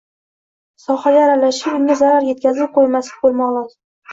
–sohaga 0.83 1.19
aralashib 1.25 1.77
unga 1.81 1.99
zarar 2.01 2.27
yetkazib 2.31 2.73
qo‘ymaslik 2.79 3.25
bo‘lmog‘i 3.29 3.55
lozim. 3.61 3.79